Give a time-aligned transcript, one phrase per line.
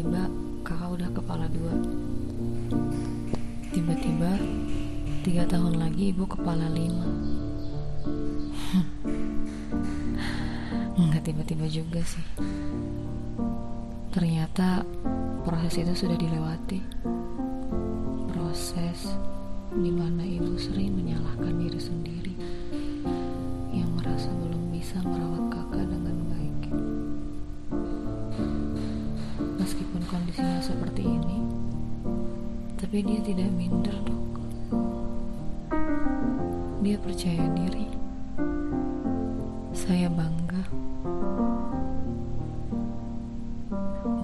[0.00, 0.32] tiba-tiba
[0.64, 1.76] kakak udah kepala dua.
[3.68, 4.32] Tiba-tiba
[5.20, 7.04] tiga tahun lagi ibu kepala lima.
[11.04, 12.24] Nggak tiba-tiba juga sih.
[14.08, 14.88] Ternyata
[15.44, 16.80] proses itu sudah dilewati.
[18.32, 19.04] Proses
[19.76, 22.34] di mana ibu sering menyalahkan diri sendiri
[23.76, 25.49] yang merasa belum bisa merawat
[32.90, 34.34] Tapi dia tidak minder dok.
[36.82, 37.86] Dia percaya diri.
[39.70, 40.58] Saya bangga.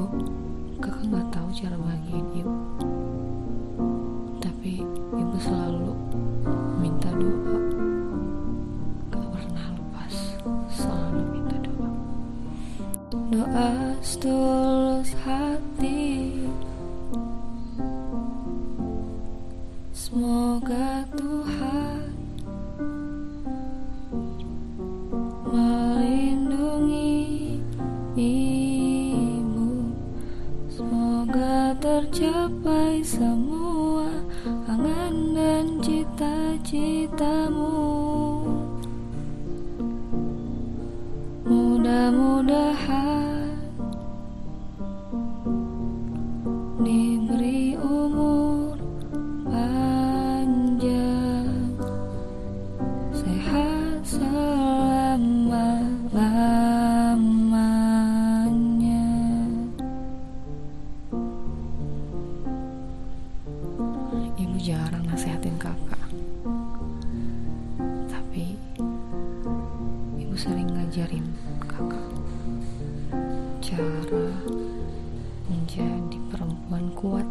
[0.00, 0.08] Bu,
[0.80, 2.56] kakak nggak tahu cara bahagiain ibu.
[4.40, 4.80] Tapi
[5.12, 5.92] ibu selalu
[6.80, 7.60] minta doa.
[9.12, 10.14] Gak pernah lepas.
[10.72, 11.90] Selalu minta doa.
[13.28, 13.68] Doa
[14.00, 16.43] setulus hati
[21.12, 22.08] Tuhan
[25.52, 27.20] melindungi
[28.16, 29.92] ibu
[30.72, 34.08] Semoga tercapai semua
[34.64, 37.76] angan dan cita-citamu.
[41.44, 43.03] Mudah-mudahan
[64.64, 66.08] jarang nasehatin kakak.
[68.08, 68.56] Tapi
[70.16, 71.28] Ibu sering ngajarin
[71.68, 72.08] kakak
[73.60, 74.24] Cara
[75.52, 77.28] Menjadi perempuan kuat.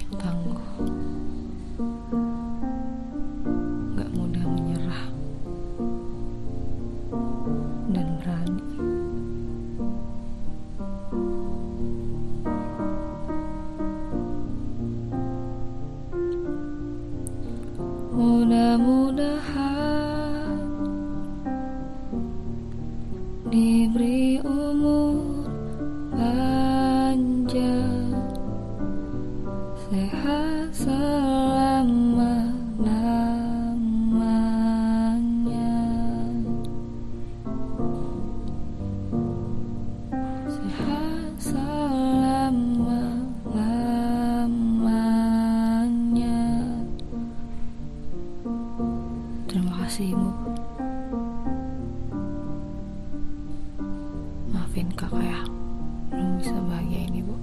[0.00, 0.62] Yang tangguh
[18.74, 20.58] Mudah-mudahan
[23.46, 25.46] diberi umur
[26.10, 28.18] panjang
[29.78, 30.74] sehat
[49.94, 50.30] Terima kasih ibu
[54.50, 55.40] Maafin kakak ya
[56.10, 57.38] Belum bisa bahagiain ibu